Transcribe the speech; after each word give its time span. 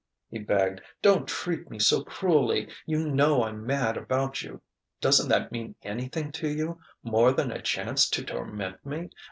he 0.31 0.39
begged 0.39 0.81
"don't 1.03 1.27
treat 1.27 1.69
me 1.69 1.77
so 1.77 2.03
cruelly! 2.03 2.67
You 2.87 3.07
know 3.07 3.43
I'm 3.43 3.67
mad 3.67 3.97
about 3.97 4.41
you. 4.41 4.59
Doesn't 4.99 5.29
that 5.29 5.51
mean 5.51 5.75
anything 5.83 6.31
to 6.41 6.47
you, 6.49 6.79
more 7.03 7.33
than 7.33 7.51
a 7.51 7.61
chance 7.61 8.09
to 8.09 8.23
torment 8.25 8.83
me? 8.83 9.11